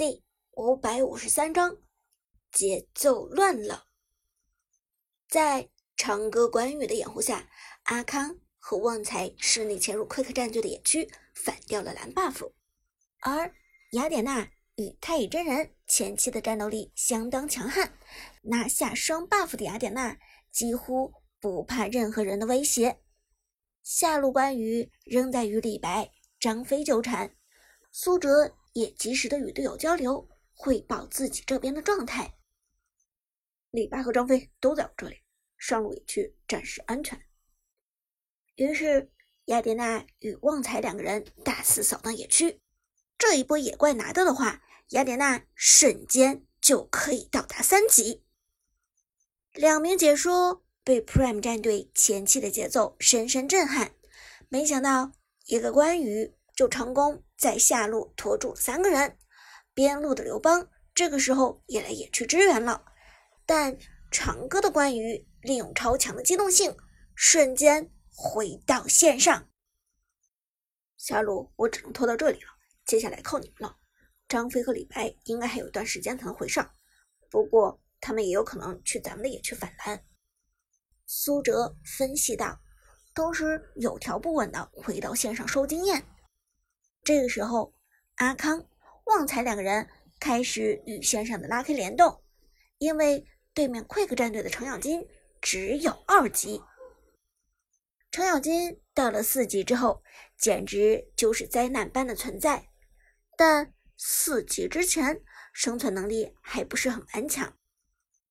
[0.00, 1.76] 第五百五十三章，
[2.50, 3.84] 节奏乱了。
[5.28, 7.50] 在长歌关羽的掩护下，
[7.82, 12.50] 阿康和旺财顺利潜入奎克战队的野区，反掉了蓝 buff。
[13.20, 13.54] 而
[13.92, 17.92] 雅典娜与太乙真人前期的战斗力相当强悍，
[18.40, 20.16] 拿下双 buff 的雅典娜
[20.50, 23.02] 几乎不怕任何人的威胁。
[23.82, 27.36] 下路关羽仍在与李白、张飞纠缠，
[27.92, 28.56] 苏哲。
[28.72, 32.36] 也及时的与队友交流，汇报自己这边的状态。
[33.70, 35.22] 李白和张飞都在我这里，
[35.56, 37.20] 上路野区暂时安全。
[38.56, 39.10] 于是
[39.46, 42.60] 雅典娜与旺财两个人大肆扫荡野区。
[43.16, 48.24] 这一波野怪拿到的话，雅典娜瞬间就可以到达三级。
[49.52, 53.94] 两名解说被 Prime 战队前期的节奏深深震撼，
[54.48, 55.12] 没想到
[55.46, 57.22] 一个关羽就成功。
[57.40, 59.16] 在下路拖住三个人，
[59.72, 62.84] 边路的刘邦这个时候也来野区支援了，
[63.46, 63.78] 但
[64.10, 66.76] 长歌的关羽利用超强的机动性，
[67.14, 69.48] 瞬间回到线上。
[70.98, 72.48] 下路我只能拖到这里了，
[72.84, 73.78] 接下来靠你们了。
[74.28, 76.70] 张飞和李白应该还有一段时间才能回上，
[77.30, 80.04] 不过他们也有可能去咱们的野区反蓝。
[81.06, 82.60] 苏哲分析道，
[83.14, 86.04] 同时有条不紊的回到线上收经验。
[87.02, 87.74] 这个时候，
[88.16, 88.66] 阿康、
[89.04, 92.22] 旺财两个人开始与线上的拉 K 联动，
[92.78, 95.06] 因为对面 Quick 战队的程咬金
[95.40, 96.62] 只有二级。
[98.10, 100.02] 程咬金到了四级之后，
[100.36, 102.68] 简直就是灾难般的存在。
[103.36, 107.56] 但四级之前，生存能力还不是很顽强。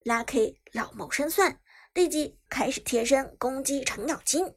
[0.03, 1.59] 拉 K 老谋深算，
[1.93, 4.55] 立即开始贴身攻击程咬金，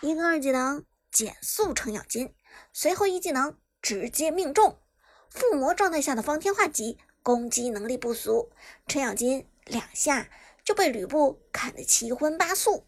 [0.00, 2.34] 一个二技能减速程咬金。
[2.72, 4.80] 随后一技能直接命中，
[5.28, 8.52] 附魔状态下的方天画戟攻击能力不俗，
[8.86, 10.30] 程咬金两下
[10.62, 12.86] 就被吕布砍得七荤八素。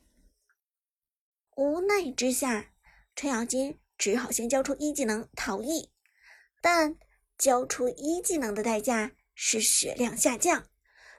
[1.57, 2.71] 无奈之下，
[3.15, 5.91] 程咬金只好先交出一技能逃逸，
[6.61, 6.97] 但
[7.37, 10.67] 交出一技能的代价是血量下降。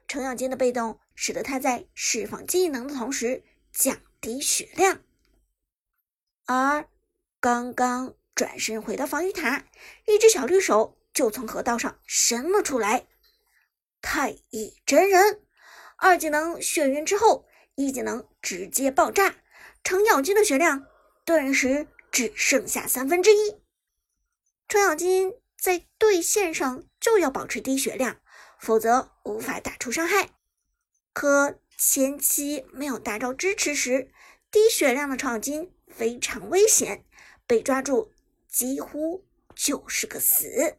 [0.07, 5.01] 程咬金的被动使得他在释放技能的同时降低血量，
[6.45, 6.89] 而
[7.39, 8.15] 刚刚。
[8.35, 9.65] 转身回到防御塔，
[10.05, 13.07] 一只小绿手就从河道上伸了出来。
[14.01, 15.41] 太乙真人
[15.97, 17.45] 二技能眩晕之后，
[17.75, 19.35] 一技能直接爆炸，
[19.83, 20.85] 程咬金的血量
[21.23, 23.61] 顿时只剩下三分之一。
[24.67, 28.19] 程咬金在对线上就要保持低血量，
[28.59, 30.31] 否则无法打出伤害。
[31.13, 34.11] 可前期没有大招支持时，
[34.49, 37.05] 低血量的程咬金非常危险，
[37.45, 38.12] 被抓住。
[38.53, 39.25] 几乎
[39.55, 40.77] 就是个死，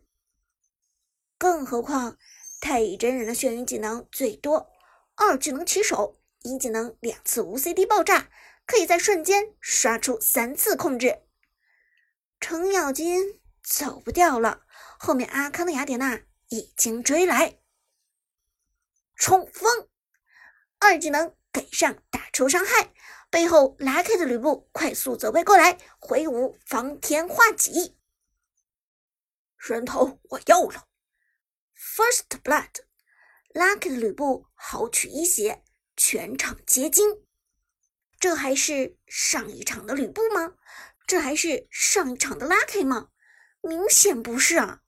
[1.36, 2.16] 更何况
[2.60, 4.70] 太乙真人的眩晕技能最多
[5.16, 8.30] 二技能起手，一技能两次无 CD 爆炸，
[8.64, 11.22] 可以在瞬间刷出三次控制。
[12.38, 14.64] 程咬金走不掉了，
[14.96, 16.20] 后面阿康的雅典娜
[16.50, 17.58] 已经追来，
[19.16, 19.88] 冲锋
[20.78, 22.92] 二技能给上打出伤害。
[23.34, 27.96] 背后拉开的吕布快速走位过来，挥舞方天画戟，
[29.56, 30.86] 人头我要了。
[31.76, 32.70] First blood，
[33.48, 35.64] 拉开的吕布豪取一血，
[35.96, 37.24] 全场皆惊。
[38.20, 40.54] 这还是上一场的吕布吗？
[41.04, 43.08] 这还是上一场的拉开吗？
[43.62, 44.82] 明显不是啊！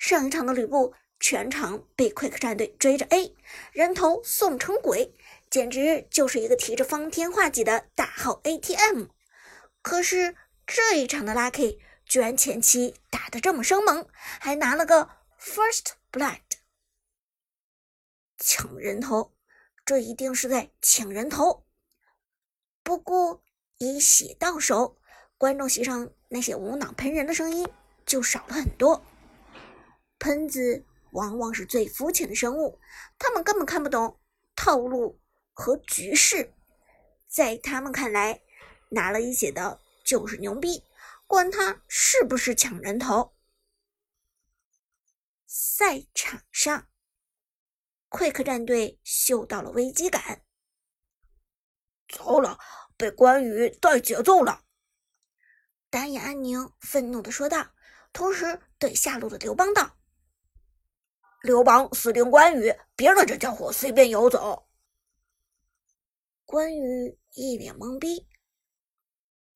[0.00, 3.36] 上一场的吕布全场被 Quick 战队追着 A，
[3.70, 5.14] 人头送成鬼。
[5.52, 9.08] 简直就是一个提着方天画戟的大号 ATM，
[9.82, 10.34] 可是
[10.66, 16.40] 这一场的 Lucky 居然前期打得这么生猛，还拿了个 First Blood，
[18.38, 19.34] 抢人头，
[19.84, 21.66] 这一定是在抢人头。
[22.82, 23.44] 不过
[23.76, 24.96] 一血到手，
[25.36, 27.68] 观众席上那些无脑喷人的声音
[28.06, 29.04] 就少了很多。
[30.18, 32.80] 喷子往往是最肤浅的生物，
[33.18, 34.18] 他们根本看不懂
[34.56, 35.20] 套路。
[35.52, 36.54] 和局势，
[37.28, 38.42] 在他们看来，
[38.90, 40.82] 拿了一血的就是牛逼，
[41.26, 43.34] 管他是不是抢人头。
[45.46, 46.88] 赛场上
[48.08, 50.42] 快客战队嗅到了危机感，
[52.08, 52.58] 糟了，
[52.96, 54.64] 被关羽带节奏了！
[55.90, 57.74] 单眼安宁愤怒的说道，
[58.14, 59.98] 同时对下路的刘邦道
[61.42, 64.66] ：“刘邦死定关羽，别让这家伙随便游走。”
[66.44, 68.28] 关羽一脸懵逼，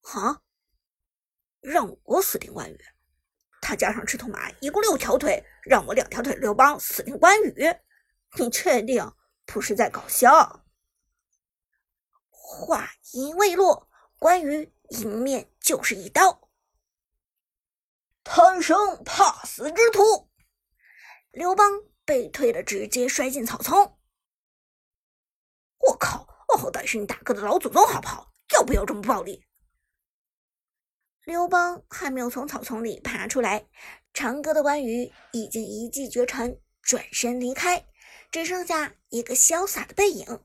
[0.00, 0.42] 哈，
[1.60, 2.78] 让我死定关羽？
[3.60, 7.54] 他加上赤兔马一共六条腿，让我两条腿刘邦死定关羽，
[8.38, 9.12] 你确定
[9.44, 10.64] 不是在搞笑？
[12.30, 16.48] 话音未落，关羽迎面就是一刀，
[18.22, 20.30] 贪生怕死之徒。
[21.32, 23.95] 刘邦被推的直接摔进草丛。
[26.56, 26.58] 我靠！
[26.58, 28.32] 我好歹是你大哥的老祖宗，好不好？
[28.54, 29.44] 要不要这么暴力？
[31.24, 33.66] 刘邦还没有从草丛里爬出来，
[34.14, 37.84] 长歌的关羽已经一骑绝尘，转身离开，
[38.30, 40.40] 只剩下一个潇洒的背影。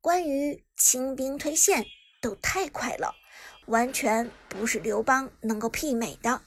[0.00, 1.86] 关羽清兵推线
[2.20, 3.14] 都太快了，
[3.66, 6.42] 完全不是刘邦能够媲美的。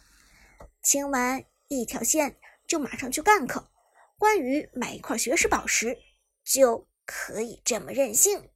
[0.83, 2.37] 清完一条线
[2.67, 3.69] 就马上去干克，
[4.17, 5.97] 关羽买一块学识宝石
[6.43, 8.49] 就可以这么任性。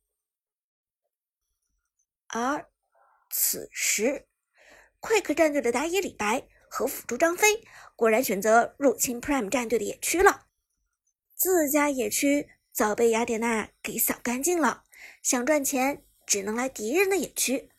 [2.27, 2.69] 而
[3.29, 4.27] 此时。
[5.01, 7.63] Quick 战队的打野李白和辅助张飞
[7.95, 10.47] 果然选择入侵 Prime 战队的野区了。
[11.35, 14.83] 自家野区早被雅典娜给扫干净了，
[15.21, 17.69] 想赚钱只能来敌人的野区。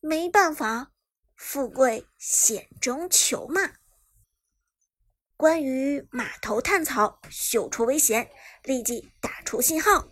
[0.00, 0.92] 没办法，
[1.34, 3.72] 富贵险中求嘛。
[5.38, 8.30] 关羽马头探草，嗅出危险，
[8.64, 10.08] 立即打出信号，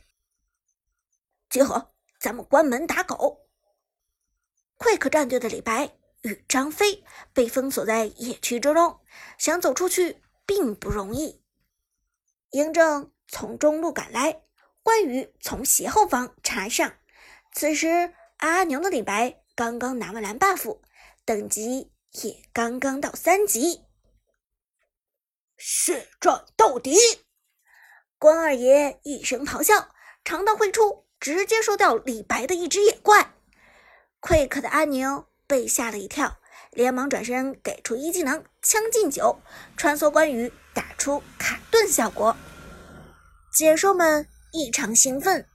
[1.51, 3.44] 集合，咱们关门打狗。
[4.79, 5.97] Quick 战队的李白。
[6.23, 7.05] 与张飞
[7.35, 8.99] 被封锁在野区之中，
[9.37, 11.43] 想走出去并不容易。
[12.51, 14.41] 嬴政从中路赶来，
[14.83, 16.95] 关羽从斜后方插上。
[17.53, 20.81] 此时阿牛的李白刚刚拿完蓝 buff，
[21.27, 21.93] 等级
[22.23, 23.85] 也刚刚到三级。
[25.59, 26.97] 血战到底！
[28.19, 29.95] 关二爷一声咆哮，
[30.25, 33.34] 长刀挥出，直接收掉李白的一只野怪。
[34.27, 35.27] 快客的阿牛。
[35.47, 36.39] 被吓了一跳，
[36.71, 39.39] 连忙转身给出一技能“将进酒”，
[39.77, 42.35] 穿梭关羽，打出卡顿效果。
[43.53, 45.47] 解说们异常兴奋。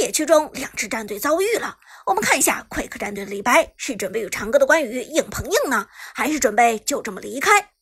[0.00, 7.72] 野区中两支战队遭遇了，我们看一下快克战队的李白是准备与长歌的关羽硬碰硬呢，还是准备就这么离开？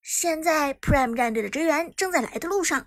[0.00, 2.86] 现在 Prime 战队的支援正在来的路上，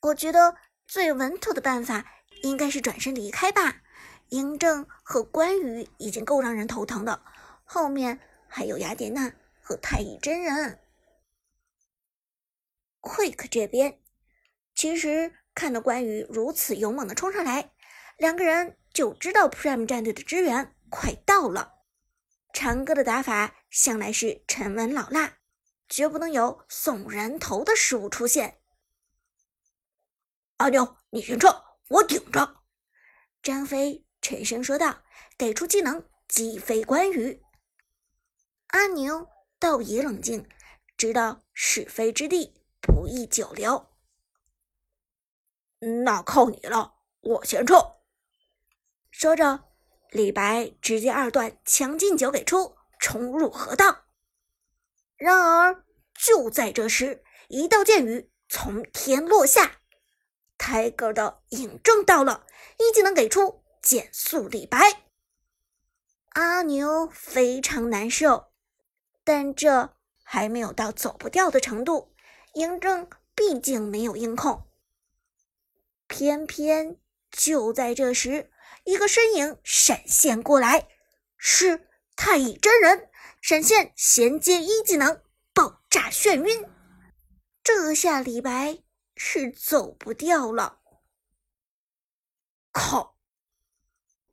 [0.00, 0.56] 我觉得
[0.88, 2.06] 最稳妥的办法
[2.42, 3.82] 应该是转身离开吧。
[4.30, 7.22] 嬴政和关羽已经够让人头疼的，
[7.64, 10.80] 后面还有雅典娜和太乙真人。
[13.00, 14.00] Quick 这边
[14.74, 17.72] 其实看到关羽如此勇猛的冲上来，
[18.16, 21.74] 两个人就知道 Prime 战队的支援快到了。
[22.52, 25.38] 长歌的打法向来是沉稳老辣，
[25.88, 28.60] 绝不能有送人头的失误出现。
[30.56, 32.62] 阿牛，你先撤，我顶着。
[33.42, 34.05] 张飞。
[34.28, 35.04] 沉声说道
[35.38, 37.40] ：“给出技能击飞关羽。”
[38.74, 39.28] 阿牛
[39.60, 40.48] 倒也冷静，
[40.96, 43.86] 知道是非之地不宜久留。
[46.02, 47.98] 那靠你了，我先撤。
[49.12, 49.68] 说着，
[50.10, 54.06] 李白直接二段强进酒给出，冲入河道。
[55.16, 59.82] 然而就在这时，一道箭雨从天落下
[60.58, 62.44] ，Tiger 的影正到了，
[62.80, 63.62] 一技能给出。
[63.86, 64.78] 减速李白，
[66.30, 68.48] 阿牛非常难受，
[69.22, 69.94] 但这
[70.24, 72.12] 还没有到走不掉的程度。
[72.54, 74.66] 嬴政毕竟没有硬控，
[76.08, 76.98] 偏偏
[77.30, 78.50] 就在这时，
[78.82, 80.88] 一个身影闪现过来，
[81.36, 83.08] 是太乙真人。
[83.40, 85.22] 闪现衔接一技能
[85.54, 86.68] 爆炸眩晕，
[87.62, 88.82] 这下李白
[89.14, 90.80] 是走不掉了。
[92.72, 93.15] 靠！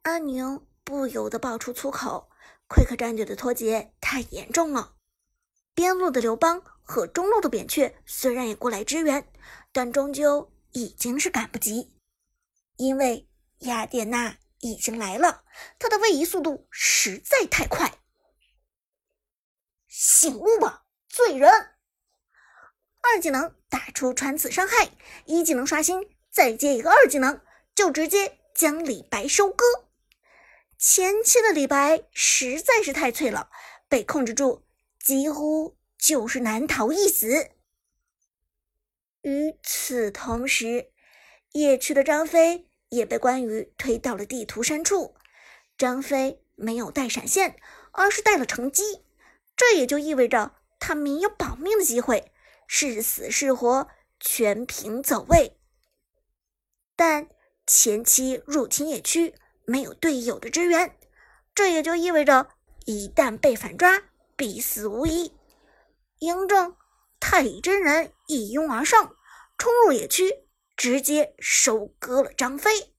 [0.04, 2.30] 阿牛不由得爆出粗口
[2.68, 4.96] ：“Quick 战队的脱节太严重了。
[5.74, 9.26] 边路的刘邦和中路的扁鹊虽然也过来支援，
[9.72, 11.96] 但终究已经是赶不及，
[12.76, 13.30] 因为
[13.60, 15.46] 雅典娜已经来了，
[15.80, 18.00] 她的位移速度实在太快。
[19.88, 21.50] 醒悟吧，罪人！
[23.00, 24.92] 二技能打出穿刺伤害，
[25.26, 27.40] 一技能刷新，再接一个二技能，
[27.74, 29.64] 就直接将李白收割。”
[30.86, 33.50] 前期的李白实在是太脆了，
[33.88, 34.66] 被控制住
[35.00, 37.52] 几乎就是难逃一死。
[39.22, 40.92] 与此同时，
[41.54, 45.16] 野区的张飞也被关羽推到了地图深处。
[45.78, 47.56] 张飞没有带闪现，
[47.94, 49.06] 而是带了乘机，
[49.56, 52.34] 这也就意味着他没有保命的机会，
[52.68, 53.88] 是死是活
[54.20, 55.58] 全凭走位。
[56.98, 57.30] 但
[57.66, 59.36] 前期入侵野区。
[59.66, 60.98] 没有队友的支援，
[61.56, 62.50] 这也就意味着
[62.86, 64.02] 一旦被反抓，
[64.36, 65.32] 必死无疑。
[66.20, 66.76] 嬴政
[67.20, 69.16] 太乙真人一拥而上，
[69.58, 72.94] 冲入野区，直接收割了张飞。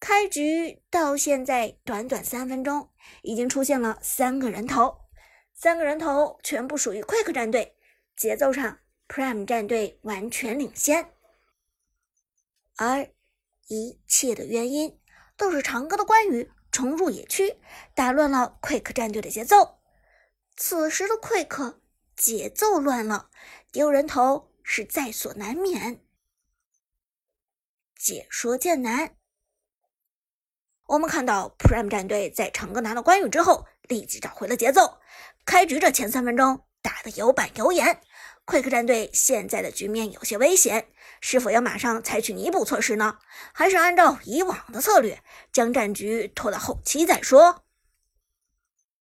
[0.00, 2.90] 开局到现在短短三分钟，
[3.22, 5.02] 已经出现了三个人头，
[5.54, 7.76] 三个人头全部属于 Quick 战队，
[8.16, 11.12] 节奏上 Prime 战队完全领先。
[12.76, 13.08] 而
[13.68, 14.98] 一切的原因
[15.42, 17.58] 都是长歌的关羽冲入野区，
[17.96, 19.80] 打乱了 Quick 战队的节奏。
[20.56, 21.78] 此时的 Quick
[22.14, 23.28] 节奏乱了，
[23.72, 26.00] 丢人头是在所难免。
[27.98, 29.16] 解说剑南，
[30.86, 35.00] 我们看到 Prime 战队在长歌拿到关羽之后，立即找回了节奏。
[35.44, 38.00] 开局这前三分钟打得有板有眼
[38.46, 43.18] ，Quick 战队现在的局面有些危险，是否要马上采取弥补措施呢？
[43.52, 45.22] 还是按照以往的策略，
[45.52, 47.64] 将战局拖到后期再说？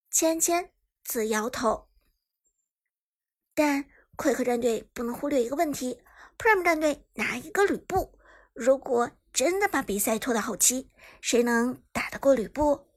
[0.09, 0.71] 芊芊
[1.03, 1.87] 自摇头。
[3.53, 6.01] 但快克战队不能忽略一个问题
[6.37, 8.17] ：Prime 战队拿一个吕布，
[8.53, 10.89] 如果真的把比赛拖到后期，
[11.21, 12.87] 谁能打得过吕布？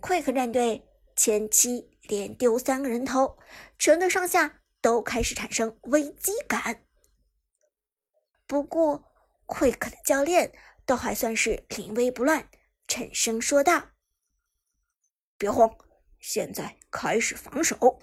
[0.00, 3.38] 快克战队前期连丢三个人头，
[3.78, 6.84] 全队上下都开始产生危机感。
[8.48, 9.04] 不过
[9.46, 10.52] ，Quick 的教练
[10.84, 12.50] 倒还算是临危不乱，
[12.88, 13.90] 沉声说道
[15.38, 15.72] ：“别慌，
[16.18, 18.00] 现在开始防守。”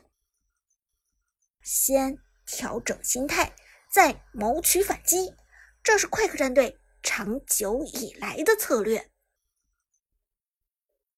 [1.61, 3.53] 先调整心态，
[3.91, 5.35] 再谋取反击，
[5.83, 9.11] 这是快克战队长久以来的策略。